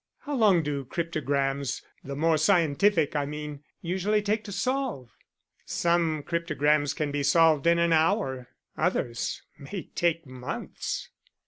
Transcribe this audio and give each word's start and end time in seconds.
"How 0.21 0.33
long 0.33 0.63
do 0.63 0.83
cryptograms 0.83 1.83
the 2.03 2.15
more 2.15 2.39
scientific, 2.39 3.15
I 3.15 3.25
mean 3.27 3.63
usually 3.81 4.23
take 4.23 4.43
to 4.45 4.51
solve?" 4.51 5.11
"Some 5.63 6.23
cryptograms 6.23 6.95
can 6.95 7.11
be 7.11 7.21
solved 7.21 7.67
in 7.67 7.77
an 7.77 7.93
hour; 7.93 8.47
others 8.75 9.43
may 9.59 9.83
take 9.93 10.25
months." 10.25 11.09